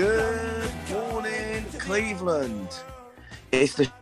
[0.00, 2.70] Good morning, Cleveland.
[3.52, 3.92] It's the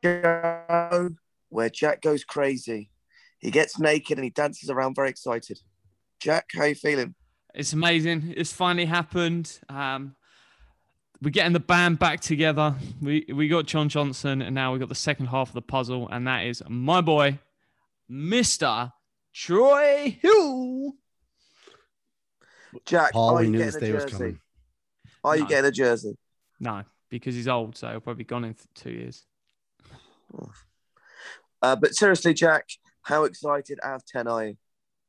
[0.00, 1.10] show
[1.48, 2.92] where Jack goes crazy.
[3.40, 5.58] He gets naked and he dances around very excited.
[6.20, 7.16] Jack, how you feeling?
[7.52, 8.32] It's amazing.
[8.36, 9.58] It's finally happened.
[9.68, 10.14] Um,
[11.20, 12.76] we're getting the band back together.
[13.02, 16.08] We we got John Johnson, and now we got the second half of the puzzle,
[16.12, 17.40] and that is my boy,
[18.08, 18.92] Mister
[19.34, 20.92] Troy Hill.
[22.84, 24.16] Jack, Paul, are you getting a day was jersey?
[24.16, 24.40] coming.
[25.24, 26.16] Are you getting a jersey?
[26.60, 29.24] No, because he's old, so he'll probably gone in th- two years.
[31.62, 32.68] Uh, but seriously, Jack,
[33.02, 34.56] how excited out of 10 are you?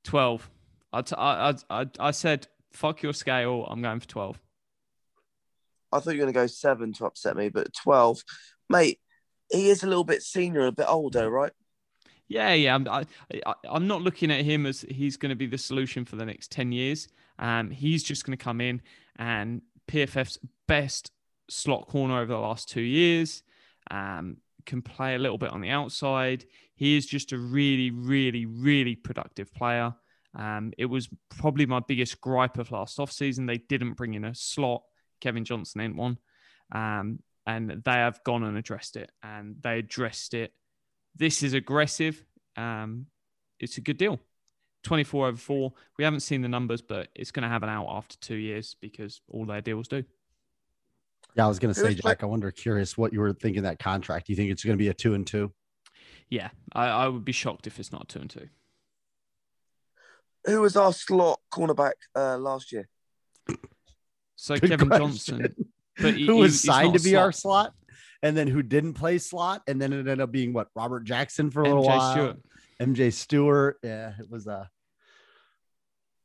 [0.03, 0.49] Twelve.
[0.93, 3.67] I t- I, I, I, I said fuck your scale.
[3.69, 4.39] I'm going for twelve.
[5.91, 8.23] I thought you were going to go seven to upset me, but 12.
[8.69, 8.99] Mate,
[9.52, 11.52] he is a little bit senior, a bit older, right?
[12.27, 12.75] Yeah, yeah.
[12.75, 13.05] I'm, I,
[13.45, 16.25] I, I'm not looking at him as he's going to be the solution for the
[16.25, 17.07] next 10 years.
[17.39, 18.81] Um, he's just going to come in
[19.17, 20.37] and PFF's
[20.67, 21.11] best
[21.49, 23.43] slot corner over the last two years.
[23.89, 26.45] Um, can play a little bit on the outside.
[26.75, 29.95] He is just a really, really, really productive player.
[30.35, 33.47] Um, it was probably my biggest gripe of last offseason.
[33.47, 34.83] They didn't bring in a slot.
[35.21, 36.19] Kevin Johnson ain't one.
[36.71, 39.11] Um, and they have gone and addressed it.
[39.23, 40.53] And they addressed it
[41.15, 42.23] this is aggressive.
[42.55, 43.07] Um,
[43.59, 44.19] it's a good deal.
[44.83, 45.73] 24 over four.
[45.97, 48.75] We haven't seen the numbers, but it's going to have an out after two years
[48.80, 50.03] because all their deals do.
[51.36, 52.23] Yeah, I was going to say, Jack.
[52.23, 54.27] I wonder, curious what you were thinking that contract.
[54.27, 55.52] Do you think it's going to be a two and two?
[56.30, 58.49] Yeah, I, I would be shocked if it's not two and two.
[60.45, 62.87] Who was our slot cornerback uh, last year?
[64.36, 65.39] So Good Kevin question.
[65.39, 65.55] Johnson,
[65.99, 67.73] but he- who was he's signed to a be our slot,
[68.23, 71.52] and then who didn't play slot, and then it ended up being what Robert Jackson
[71.52, 72.11] for a little MJ while.
[72.14, 72.37] Stewart.
[72.82, 73.77] MJ Stewart.
[73.83, 74.48] Yeah, it was.
[74.48, 74.65] Uh,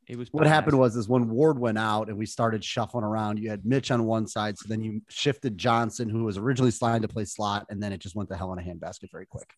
[0.06, 0.50] It was what bad.
[0.50, 3.38] happened was is when Ward went out and we started shuffling around.
[3.38, 7.02] You had Mitch on one side, so then you shifted Johnson, who was originally signed
[7.02, 9.50] to play slot, and then it just went to hell in a handbasket very quick.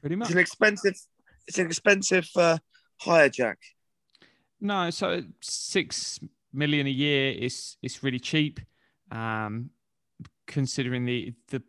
[0.00, 0.28] pretty much.
[0.28, 0.94] It's an expensive,
[1.48, 2.58] it's an expensive uh,
[3.00, 3.58] hire, Jack.
[4.60, 6.20] No, so six
[6.52, 8.60] million a year is is really cheap,
[9.10, 9.70] um,
[10.46, 11.62] considering the the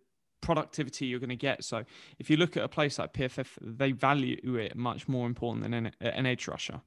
[0.44, 1.64] productivity you're going to get.
[1.64, 1.84] So
[2.20, 5.74] if you look at a place like PFF, they value it much more important than
[5.74, 6.82] an, an edge rusher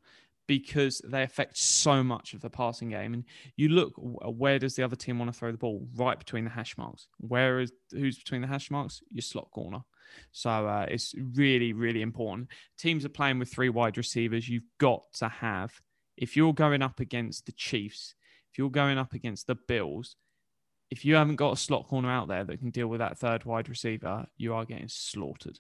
[0.47, 3.15] because they affect so much of the passing game.
[3.15, 3.25] And
[3.57, 5.89] you look, where does the other team want to throw the ball?
[5.97, 7.09] Right between the hash marks.
[7.19, 9.03] Where is who's between the hash marks?
[9.11, 9.81] Your slot corner.
[10.31, 12.49] So uh, it's really, really important.
[12.79, 14.49] Teams are playing with three wide receivers.
[14.49, 15.73] You've got to have
[16.17, 18.15] if you're going up against the Chiefs,
[18.51, 20.17] if you're going up against the Bills,
[20.91, 23.45] if you haven't got a slot corner out there that can deal with that third
[23.45, 25.59] wide receiver, you are getting slaughtered.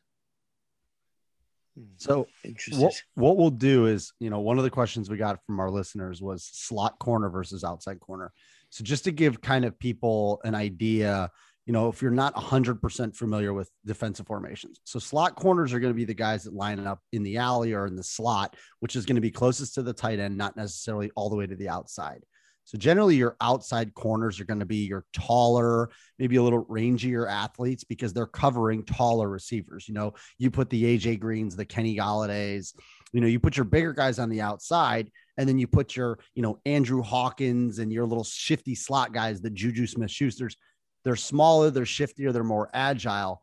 [1.77, 1.85] Hmm.
[1.97, 2.83] So Interesting.
[2.83, 5.71] what what we'll do is, you know, one of the questions we got from our
[5.71, 8.33] listeners was slot corner versus outside corner.
[8.71, 11.31] So just to give kind of people an idea,
[11.67, 14.81] you know, if you're not 100% familiar with defensive formations.
[14.85, 17.73] So slot corners are going to be the guys that line up in the alley
[17.73, 20.57] or in the slot, which is going to be closest to the tight end, not
[20.57, 22.25] necessarily all the way to the outside.
[22.67, 25.89] So generally, your outside corners are going to be your taller,
[26.19, 29.87] maybe a little rangier athletes because they're covering taller receivers.
[29.87, 32.75] You know, you put the AJ Greens, the Kenny Golladays,
[33.13, 36.19] you know, you put your bigger guys on the outside, and then you put your,
[36.35, 40.57] you know, Andrew Hawkins and your little shifty slot guys, the Juju Smith Schusters.
[41.05, 43.41] They're smaller, they're shiftier, they're more agile.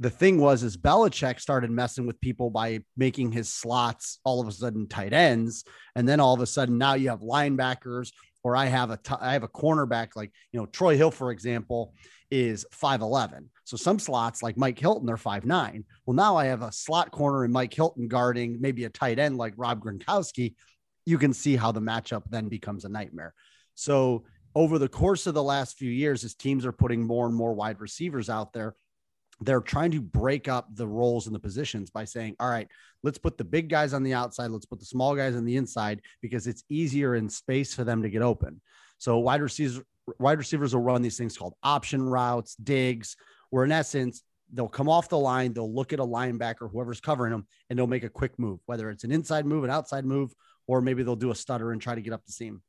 [0.00, 4.48] The thing was, is Belichick started messing with people by making his slots all of
[4.48, 5.64] a sudden tight ends,
[5.94, 8.10] and then all of a sudden now you have linebackers
[8.46, 11.32] or I have a t- I have a cornerback like you know Troy Hill for
[11.32, 11.94] example
[12.30, 13.46] is 5'11.
[13.64, 15.82] So some slots like Mike Hilton are 5'9.
[16.06, 19.36] Well now I have a slot corner and Mike Hilton guarding maybe a tight end
[19.36, 20.54] like Rob Gronkowski.
[21.06, 23.34] You can see how the matchup then becomes a nightmare.
[23.74, 27.34] So over the course of the last few years as teams are putting more and
[27.34, 28.76] more wide receivers out there
[29.40, 32.68] they're trying to break up the roles and the positions by saying, all right,
[33.02, 35.56] let's put the big guys on the outside, let's put the small guys on the
[35.56, 38.60] inside because it's easier in space for them to get open.
[38.98, 39.82] So wide receivers,
[40.18, 43.16] wide receivers will run these things called option routes, digs,
[43.50, 44.22] where in essence,
[44.52, 47.86] they'll come off the line, they'll look at a linebacker, whoever's covering them, and they'll
[47.86, 50.32] make a quick move, whether it's an inside move, an outside move,
[50.66, 52.62] or maybe they'll do a stutter and try to get up the seam.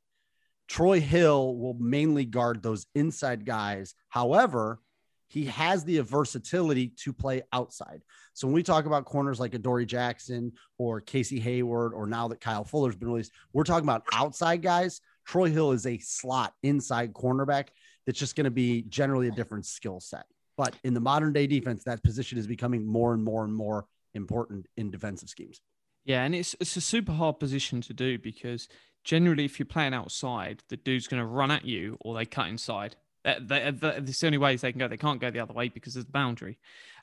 [0.67, 3.93] Troy Hill will mainly guard those inside guys.
[4.09, 4.79] However,
[5.27, 8.01] he has the versatility to play outside.
[8.33, 12.41] So when we talk about corners like Adoree Jackson or Casey Hayward, or now that
[12.41, 15.01] Kyle Fuller's been released, we're talking about outside guys.
[15.25, 17.67] Troy Hill is a slot inside cornerback
[18.05, 20.25] that's just going to be generally a different skill set.
[20.55, 23.85] But in the modern day defense, that position is becoming more and more and more
[24.13, 25.61] important in defensive schemes.
[26.05, 28.69] Yeah, and it's it's a super hard position to do because
[29.03, 32.47] generally, if you're playing outside, the dude's going to run at you or they cut
[32.47, 32.95] inside.
[33.23, 34.87] That's the only ways they can go.
[34.87, 36.57] They can't go the other way because there's the boundary.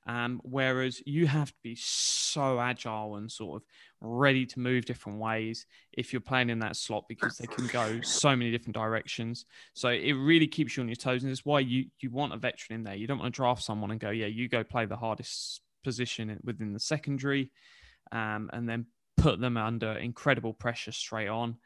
[0.06, 3.68] Um, whereas you have to be so agile and sort of
[4.02, 8.02] ready to move different ways if you're playing in that slot because they can go
[8.02, 9.46] so many different directions.
[9.72, 12.36] So it really keeps you on your toes, and it's why you you want a
[12.36, 12.94] veteran in there.
[12.94, 16.38] You don't want to draft someone and go, yeah, you go play the hardest position
[16.44, 17.50] within the secondary,
[18.12, 21.56] um, and then put them under incredible pressure straight on.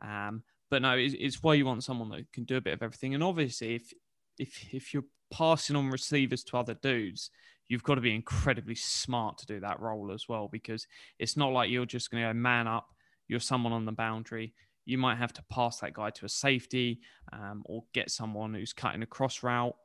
[0.00, 2.82] Um, but no, it's, it's why you want someone that can do a bit of
[2.82, 3.14] everything.
[3.14, 3.92] And obviously, if
[4.38, 7.30] if if you're passing on receivers to other dudes,
[7.68, 10.86] you've got to be incredibly smart to do that role as well because
[11.18, 12.86] it's not like you're just going to go man up.
[13.28, 14.54] You're someone on the boundary.
[14.86, 17.00] You might have to pass that guy to a safety
[17.32, 19.76] um, or get someone who's cutting a cross route.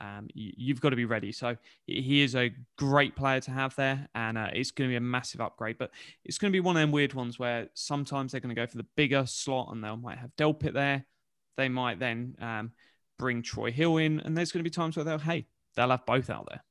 [0.00, 1.30] Um, you, have got to be ready.
[1.30, 1.56] So
[1.86, 5.00] he is a great player to have there, and uh, it's going to be a
[5.00, 5.76] massive upgrade.
[5.78, 5.90] But
[6.24, 8.66] it's going to be one of them weird ones where sometimes they're going to go
[8.66, 11.04] for the bigger slot, and they might have Delpit there.
[11.56, 12.72] They might then um,
[13.18, 16.06] bring Troy Hill in, and there's going to be times where they'll hey they'll have
[16.06, 16.64] both out there.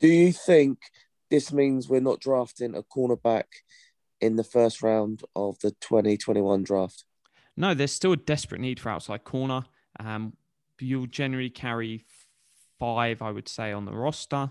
[0.00, 0.78] Do you think
[1.30, 3.44] this means we're not drafting a cornerback
[4.20, 7.04] in the first round of the 2021 draft?
[7.56, 9.64] No, there's still a desperate need for outside corner.
[10.00, 10.34] Um,
[10.80, 12.04] you'll generally carry
[12.78, 14.50] five, I would say, on the roster.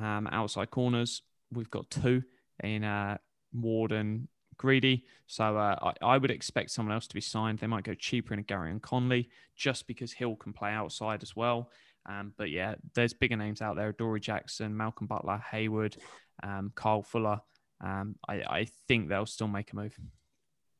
[0.00, 1.22] Um, outside corners,
[1.52, 2.22] we've got two
[2.62, 3.18] in uh,
[3.52, 5.04] Warden Greedy.
[5.26, 7.58] So uh, I, I, would expect someone else to be signed.
[7.58, 11.34] They might go cheaper in a Gareon Conley just because Hill can play outside as
[11.34, 11.70] well.
[12.06, 15.96] Um, but yeah, there's bigger names out there: Dory Jackson, Malcolm Butler, Hayward,
[16.42, 17.40] um, Kyle Fuller.
[17.82, 19.98] Um, I, I think they'll still make a move.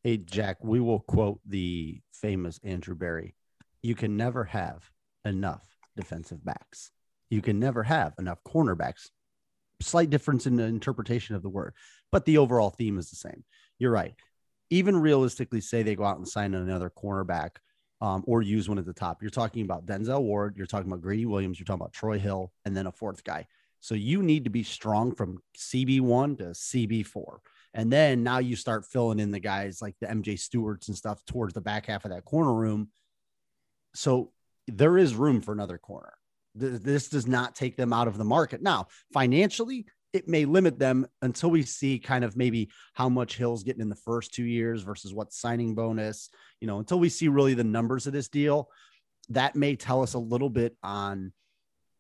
[0.02, 3.34] Hey Jack, we will quote the famous Andrew Berry
[3.82, 4.90] you can never have
[5.24, 5.64] enough
[5.96, 6.90] defensive backs.
[7.30, 9.08] You can never have enough cornerbacks.
[9.80, 11.74] Slight difference in the interpretation of the word,
[12.12, 13.44] but the overall theme is the same.
[13.78, 14.14] You're right.
[14.68, 17.56] Even realistically, say they go out and sign another cornerback
[18.00, 19.22] um, or use one at the top.
[19.22, 22.52] You're talking about Denzel Ward, you're talking about Greedy Williams, you're talking about Troy Hill,
[22.64, 23.46] and then a fourth guy.
[23.80, 27.38] So you need to be strong from CB1 to CB4.
[27.72, 31.24] And then now you start filling in the guys like the MJ Stewarts and stuff
[31.24, 32.90] towards the back half of that corner room
[33.94, 34.32] so
[34.66, 36.14] there is room for another corner.
[36.54, 38.60] This does not take them out of the market.
[38.60, 43.62] Now, financially, it may limit them until we see kind of maybe how much Hill's
[43.62, 47.28] getting in the first two years versus what signing bonus, you know, until we see
[47.28, 48.68] really the numbers of this deal.
[49.28, 51.32] That may tell us a little bit on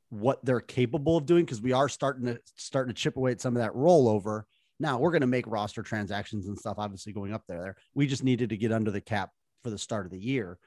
[0.08, 3.40] what they're capable of doing because we are starting to starting to chip away at
[3.40, 4.42] some of that rollover.
[4.80, 7.62] Now we're going to make roster transactions and stuff, obviously going up there.
[7.62, 7.76] there.
[7.94, 9.30] We just needed to get under the cap
[9.62, 10.58] for the start of the year.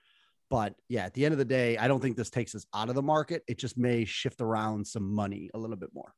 [0.54, 2.88] But yeah, at the end of the day, I don't think this takes us out
[2.88, 3.44] of the market.
[3.48, 6.14] It just may shift around some money a little bit more.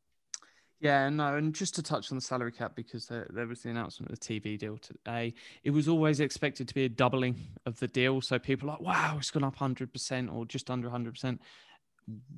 [0.82, 3.70] Yeah, no, and just to touch on the salary cap because there, there, was the
[3.70, 5.36] announcement of the TV deal today.
[5.64, 8.82] It was always expected to be a doubling of the deal, so people are like,
[8.82, 11.40] "Wow, it's gone up hundred percent or just under hundred percent."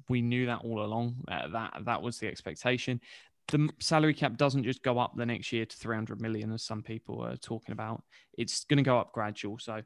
[0.08, 1.16] We knew that all along.
[1.28, 3.02] Uh, that that was the expectation.
[3.48, 6.62] The salary cap doesn't just go up the next year to three hundred million, as
[6.62, 8.04] some people are talking about.
[8.38, 9.58] It's going to go up gradual.
[9.58, 9.82] So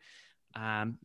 [0.56, 0.98] um,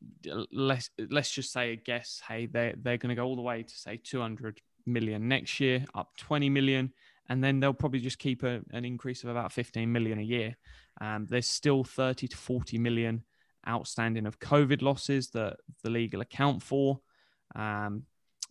[0.53, 2.21] let's let's just say a guess.
[2.27, 5.85] Hey, they they're going to go all the way to say 200 million next year,
[5.95, 6.93] up 20 million,
[7.29, 10.57] and then they'll probably just keep a, an increase of about 15 million a year.
[11.01, 13.25] Um, there's still 30 to 40 million
[13.69, 17.01] outstanding of COVID losses that the will account for.
[17.55, 18.05] Um,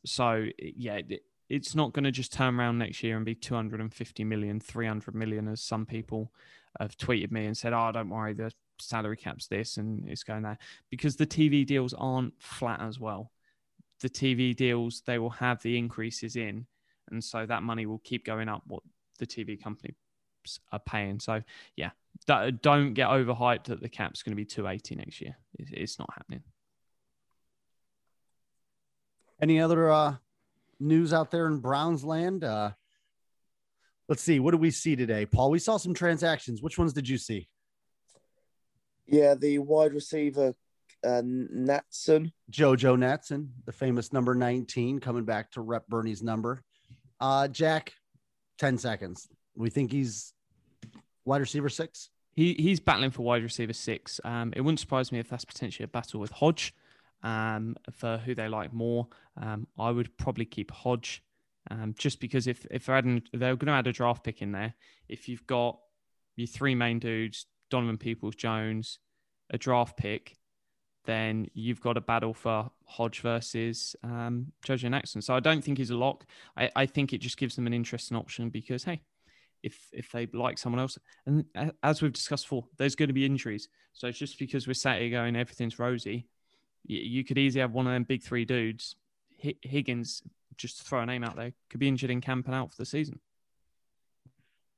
[0.05, 4.23] so yeah, it, it's not going to just turn around next year and be 250
[4.23, 6.31] million, 300 million, as some people
[6.79, 10.43] have tweeted me and said, "Oh, don't worry, the salary caps this and it's going
[10.43, 10.57] there
[10.89, 13.31] because the TV deals aren't flat as well.
[14.01, 16.65] The TV deals they will have the increases in,
[17.09, 18.63] and so that money will keep going up.
[18.67, 18.83] What
[19.19, 19.95] the TV companies
[20.71, 21.19] are paying.
[21.19, 21.41] So
[21.75, 21.91] yeah,
[22.25, 25.37] don't get overhyped that the cap's going to be 280 next year.
[25.59, 26.43] It's, it's not happening.
[29.41, 30.15] Any other uh,
[30.79, 32.43] news out there in Browns land?
[32.43, 32.71] Uh,
[34.07, 34.39] let's see.
[34.39, 35.51] What do we see today, Paul?
[35.51, 36.61] We saw some transactions.
[36.61, 37.49] Which ones did you see?
[39.07, 40.53] Yeah, the wide receiver
[41.03, 42.31] uh, Natson.
[42.51, 46.63] Jojo Natson, the famous number 19, coming back to rep Bernie's number.
[47.19, 47.93] Uh, Jack,
[48.59, 49.27] 10 seconds.
[49.55, 50.33] We think he's
[51.23, 52.09] wide receiver six.
[52.33, 54.19] He he's battling for wide receiver six.
[54.23, 56.73] Um, it wouldn't surprise me if that's potentially a battle with Hodge,
[57.23, 59.07] um, for who they like more.
[59.41, 61.23] Um, I would probably keep Hodge,
[61.71, 64.51] um, just because if if they're adding, they're going to add a draft pick in
[64.51, 64.73] there.
[65.07, 65.79] If you've got
[66.35, 68.99] your three main dudes, Donovan Peoples Jones,
[69.49, 70.37] a draft pick,
[71.05, 75.23] then you've got a battle for Hodge versus um, Jojo Natson.
[75.23, 76.25] So I don't think he's a lock.
[76.57, 79.01] I, I think it just gives them an interesting option because hey,
[79.63, 81.45] if if they like someone else, and
[81.83, 83.69] as we've discussed before, there's going to be injuries.
[83.93, 86.27] So it's just because we're sat here going everything's rosy,
[86.85, 88.95] you, could easily have one of them big three dudes.
[89.43, 90.21] Hi- Higgins,
[90.57, 92.85] just throw a name out there, could be injured in camp and out for the
[92.85, 93.19] season.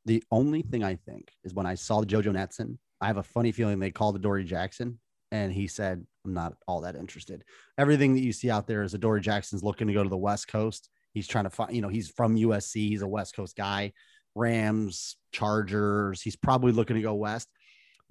[0.08, 3.52] The only thing I think is when I saw Jojo Natson, I have a funny
[3.52, 5.00] feeling they called Dory Jackson
[5.34, 7.44] and he said, I'm not all that interested.
[7.78, 10.16] Everything that you see out there is a Dory Jackson's looking to go to the
[10.16, 10.90] West Coast.
[11.14, 13.92] He's trying to find, you know, he's from USC, he's a West Coast guy,
[14.34, 16.22] Rams, Chargers.
[16.22, 17.50] He's probably looking to go West.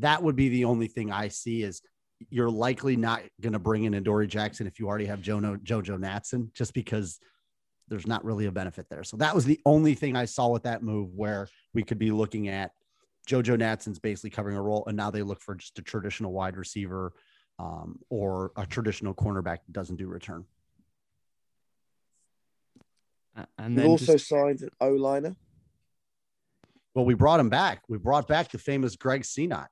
[0.01, 1.81] That would be the only thing I see is
[2.29, 5.57] you're likely not going to bring in a Dory Jackson if you already have Jono,
[5.63, 7.19] Jojo Natson, just because
[7.89, 9.05] there's not really a benefit there.
[9.05, 12.11] So that was the only thing I saw with that move where we could be
[12.11, 12.73] looking at
[13.29, 16.57] Jojo Natson's basically covering a role, and now they look for just a traditional wide
[16.57, 17.13] receiver
[17.59, 20.45] um, or a traditional cornerback that doesn't do return.
[23.37, 25.35] A- And We've then also just- signed an O liner.
[26.95, 27.83] Well, we brought him back.
[27.89, 29.67] We brought back the famous Greg Senat.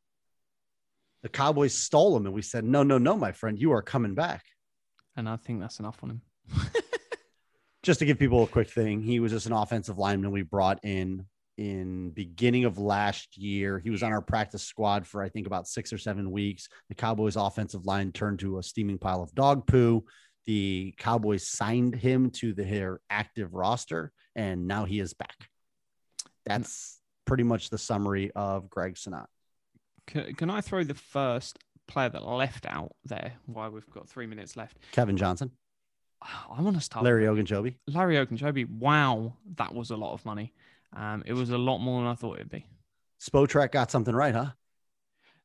[1.22, 4.14] The Cowboys stole him, and we said, "No, no, no, my friend, you are coming
[4.14, 4.44] back."
[5.16, 6.22] and I think that's enough on him.
[7.84, 10.80] just to give people a quick thing, he was just an offensive lineman we brought
[10.82, 11.26] in
[11.56, 13.78] in beginning of last year.
[13.78, 16.68] He was on our practice squad for I think about six or seven weeks.
[16.88, 20.04] The Cowboys offensive line turned to a steaming pile of dog poo.
[20.46, 25.36] The Cowboys signed him to their active roster, and now he is back.
[26.44, 29.26] That's pretty much the summary of Greg Senat.
[30.06, 34.26] Can, can I throw the first player that left out there while we've got three
[34.26, 34.78] minutes left?
[34.92, 35.50] Kevin Johnson,
[36.50, 37.04] I want to start.
[37.04, 37.74] Larry Ogunjobi.
[37.88, 38.68] Larry Ogunjobi.
[38.68, 40.52] Wow, that was a lot of money.
[40.94, 42.66] Um, it was a lot more than I thought it'd be.
[43.20, 44.52] Spotrac got something right, huh?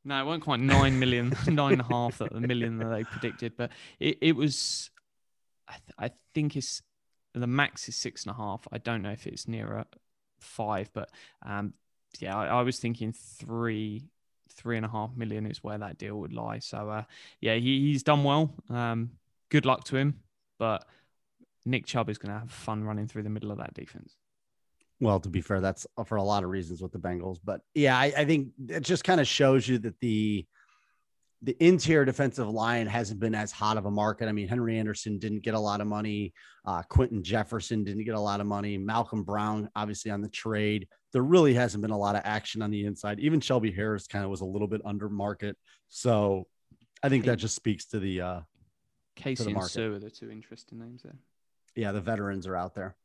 [0.05, 3.03] No, it weren't quite nine million, nine and a half that the million that they
[3.03, 4.89] predicted, but it, it was.
[5.67, 6.81] I, th- I think it's
[7.33, 8.67] the max is six and a half.
[8.71, 9.85] I don't know if it's nearer
[10.39, 11.09] five, but
[11.45, 11.73] um,
[12.19, 14.05] yeah, I, I was thinking three,
[14.51, 16.59] three and a half million is where that deal would lie.
[16.59, 17.03] So uh,
[17.39, 18.51] yeah, he, he's done well.
[18.69, 19.11] Um,
[19.49, 20.21] good luck to him,
[20.59, 20.85] but
[21.65, 24.15] Nick Chubb is going to have fun running through the middle of that defense.
[24.99, 27.39] Well, to be fair, that's for a lot of reasons with the Bengals.
[27.43, 30.45] But yeah, I, I think it just kind of shows you that the
[31.41, 34.27] the interior defensive line hasn't been as hot of a market.
[34.27, 36.33] I mean, Henry Anderson didn't get a lot of money.
[36.65, 38.77] Uh, Quinton Jefferson didn't get a lot of money.
[38.77, 40.89] Malcolm Brown, obviously, on the trade.
[41.13, 43.21] There really hasn't been a lot of action on the inside.
[43.21, 45.55] Even Shelby Harris kind of was a little bit under market.
[45.87, 46.45] So
[47.01, 48.39] I think that just speaks to the uh,
[49.19, 49.63] Casey and.
[49.63, 51.15] Sue are the two interesting names there.
[51.75, 52.95] yeah, the veterans are out there.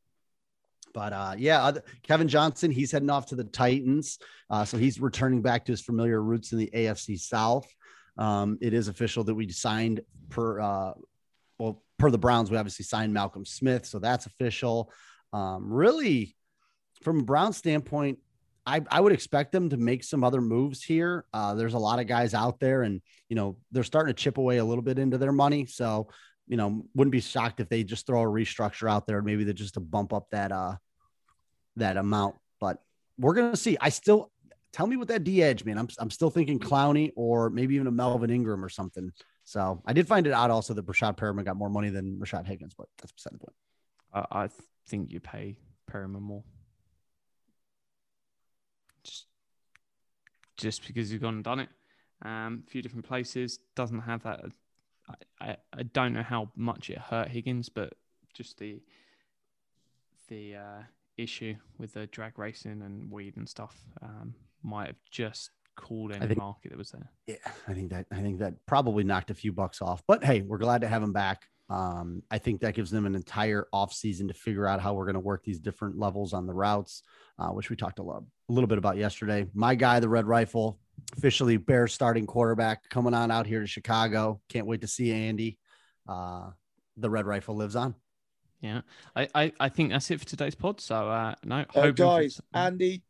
[0.93, 1.73] But uh, yeah,
[2.05, 4.19] Kevin Johnson, he's heading off to the Titans.
[4.49, 7.67] Uh, so he's returning back to his familiar roots in the AFC South.
[8.17, 10.93] Um, it is official that we signed per, uh,
[11.59, 13.87] well, per the Browns, we obviously signed Malcolm Smith.
[13.87, 14.93] So that's official.
[15.33, 16.37] Um, really,
[17.03, 18.19] from a Brown standpoint,
[18.67, 21.27] I, I would expect them to make some other moves here.
[21.35, 24.39] Uh, there's a lot of guys out there, and you know they're starting to chip
[24.39, 25.67] away a little bit into their money.
[25.67, 26.09] So
[26.47, 29.53] you know, wouldn't be shocked if they just throw a restructure out there, maybe they
[29.53, 30.77] just to bump up that uh
[31.77, 32.37] that amount.
[32.61, 32.79] But
[33.19, 33.77] we're gonna see.
[33.81, 34.31] I still
[34.73, 35.79] tell me what that D edge, man.
[35.79, 39.13] I'm I'm still thinking Clowney or maybe even a Melvin Ingram or something.
[39.45, 42.47] So I did find it odd also that Rashad Perriman got more money than Rashad
[42.47, 43.55] Higgins, but that's beside the point.
[44.13, 44.49] I, I
[44.89, 45.57] think you pay
[45.91, 46.45] Perriman more.
[50.57, 51.69] Just because you've gone and done it.
[52.23, 54.41] Um, a few different places doesn't have that.
[55.09, 57.95] I, I, I don't know how much it hurt Higgins, but
[58.33, 58.81] just the
[60.29, 60.83] the uh,
[61.17, 66.27] issue with the drag racing and weed and stuff um, might have just cooled any
[66.27, 67.11] think- market that was there.
[67.27, 70.03] Yeah, I think that I think that probably knocked a few bucks off.
[70.07, 71.43] But hey, we're glad to have him back.
[71.71, 75.07] Um, I think that gives them an entire off season to figure out how we're
[75.07, 77.03] going to work these different levels on the routes,
[77.39, 79.47] uh, which we talked a, lot, a little bit about yesterday.
[79.55, 80.79] My guy, the Red Rifle,
[81.17, 84.41] officially Bears starting quarterback, coming on out here to Chicago.
[84.49, 85.59] Can't wait to see Andy.
[86.09, 86.51] Uh,
[86.97, 87.95] the Red Rifle lives on.
[88.61, 88.83] Yeah,
[89.15, 90.81] I, I, I think that's it for today's pod.
[90.81, 93.03] So uh, no, Uh, hoping for- guys, Andy,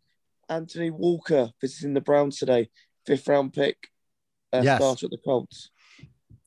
[0.48, 2.68] Anthony Walker visiting the Browns today,
[3.06, 3.76] fifth round pick,
[4.52, 4.80] uh, Yes.
[4.80, 5.70] starter at the Colts.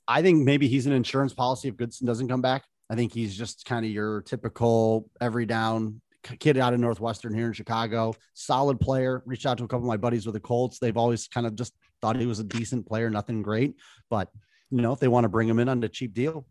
[0.07, 2.63] I think maybe he's an insurance policy if Goodson doesn't come back.
[2.89, 6.01] I think he's just kind of your typical every down
[6.35, 9.23] kid out of Northwestern here in Chicago, solid player.
[9.25, 10.79] Reached out to a couple of my buddies with the Colts.
[10.79, 13.75] They've always kind of just thought he was a decent player, nothing great.
[14.09, 14.29] But
[14.69, 16.45] you know, if they want to bring him in on a cheap deal,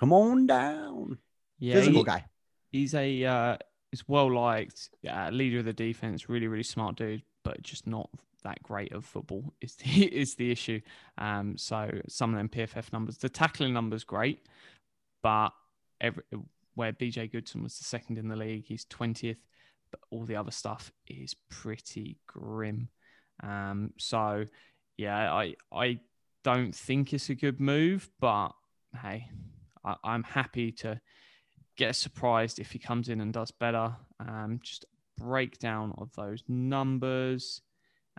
[0.00, 1.18] come on down.
[1.58, 2.24] Yeah, Physical he- guy.
[2.72, 3.56] he's a uh,
[3.90, 8.10] he's well liked, yeah, leader of the defense, really really smart dude, but just not
[8.44, 10.80] that great of football is the is the issue.
[11.18, 14.46] Um, so some of them PFF numbers, the tackling numbers great,
[15.22, 15.50] but
[16.00, 16.22] every
[16.76, 19.42] where BJ Goodson was the second in the league, he's twentieth,
[19.90, 22.88] but all the other stuff is pretty grim.
[23.42, 24.44] Um, so
[24.96, 25.98] yeah, I I
[26.44, 28.50] don't think it's a good move, but
[29.02, 29.28] hey,
[29.84, 31.00] I, I'm happy to
[31.76, 33.96] get surprised if he comes in and does better.
[34.20, 34.84] Um, just
[35.18, 37.62] breakdown of those numbers.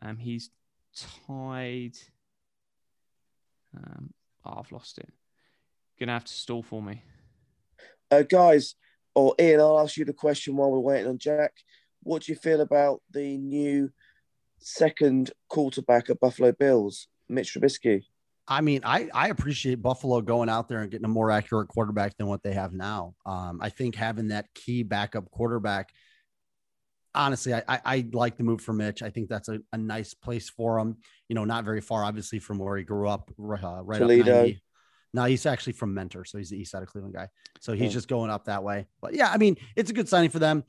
[0.01, 0.49] Um, he's
[0.95, 1.97] tied.
[3.75, 4.13] Um,
[4.45, 5.09] oh, I've lost it.
[5.99, 7.01] Gonna have to stall for me.
[8.11, 8.75] Uh, guys,
[9.15, 11.53] or Ian, I'll ask you the question while we're waiting on Jack.
[12.03, 13.89] What do you feel about the new
[14.59, 18.03] second quarterback at Buffalo Bills, Mitch Trubisky?
[18.47, 22.15] I mean, I, I appreciate Buffalo going out there and getting a more accurate quarterback
[22.17, 23.13] than what they have now.
[23.25, 25.89] Um, I think having that key backup quarterback,
[27.13, 29.03] honestly, I, I, I like the move for Mitch.
[29.03, 30.97] I think that's a, a nice place for him.
[31.27, 34.31] You know, not very far, obviously, from where he grew up, uh, right Toledo.
[34.31, 34.61] up 90.
[35.17, 37.27] No, he's actually from Mentor, so he's the east side of Cleveland guy.
[37.59, 37.93] So he's Oh.
[37.93, 38.85] just going up that way.
[39.01, 40.63] But yeah, I mean, it's a good signing for them.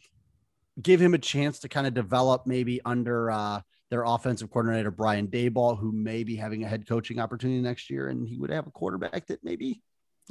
[0.80, 5.26] Give him a chance to kind of develop maybe under uh, their offensive coordinator Brian
[5.28, 8.66] Daboll, who may be having a head coaching opportunity next year, and he would have
[8.66, 9.82] a quarterback that maybe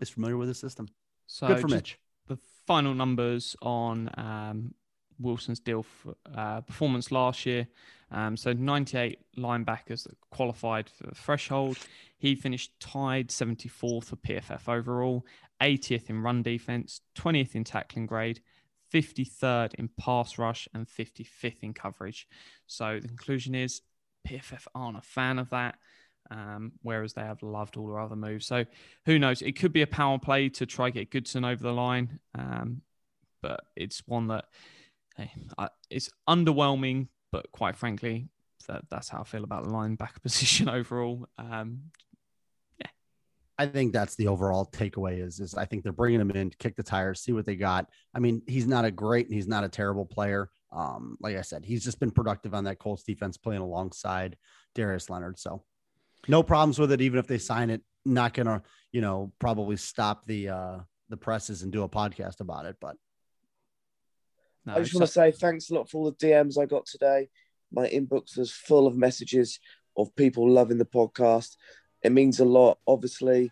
[0.02, 0.88] is familiar with the system.
[1.28, 2.00] So Good for Mitch.
[2.28, 4.74] the final numbers on um,
[5.20, 7.68] Wilson's deal for, uh, performance last year.
[8.12, 11.78] Um, so 98 linebackers that qualified for the threshold.
[12.18, 15.26] He finished tied 74th for PFF overall,
[15.62, 18.42] 80th in run defense, 20th in tackling grade,
[18.94, 22.28] 53rd in pass rush, and 55th in coverage.
[22.66, 23.82] So the conclusion is
[24.28, 25.76] PFF aren't a fan of that.
[26.30, 28.46] Um, whereas they have loved all their other moves.
[28.46, 28.66] So
[29.06, 29.42] who knows?
[29.42, 32.82] It could be a power play to try get Goodson over the line, um,
[33.42, 34.44] but it's one that
[35.18, 37.08] hey, I, it's underwhelming.
[37.32, 38.30] But quite frankly,
[38.68, 41.28] that, that's how I feel about the linebacker position overall.
[41.38, 41.92] Um,
[43.60, 46.58] I think that's the overall takeaway is, is I think they're bringing him in to
[46.58, 47.90] kick the tires, see what they got.
[48.14, 50.52] I mean, he's not a great and he's not a terrible player.
[50.72, 54.38] Um, like I said, he's just been productive on that Colts defense playing alongside
[54.76, 55.40] Darius Leonard.
[55.40, 55.64] So
[56.28, 57.82] no problems with it, even if they sign it.
[58.06, 60.78] Not gonna, you know, probably stop the uh
[61.10, 62.76] the presses and do a podcast about it.
[62.80, 62.96] But
[64.68, 66.86] no, I just want to say thanks a lot for all the DMs I got
[66.86, 67.30] today.
[67.72, 69.60] My inbox was full of messages
[69.96, 71.56] of people loving the podcast.
[72.04, 72.78] It means a lot.
[72.86, 73.50] Obviously,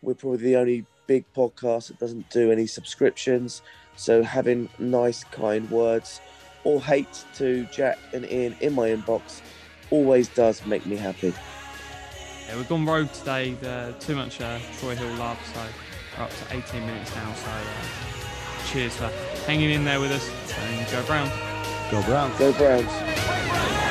[0.00, 3.60] we're probably the only big podcast that doesn't do any subscriptions.
[3.96, 6.22] So having nice, kind words
[6.64, 9.42] or hate to Jack and Ian in my inbox
[9.90, 11.34] always does make me happy.
[12.48, 13.52] Yeah, we've gone rogue today.
[13.52, 15.60] The, too much uh, Troy Hill love, so
[16.16, 17.34] we're up to 18 minutes now.
[17.34, 18.23] So uh,
[18.64, 19.10] cheers for
[19.46, 21.28] hanging in there with us and go Brown.
[21.90, 22.38] go Browns.
[22.38, 23.83] Go Browns.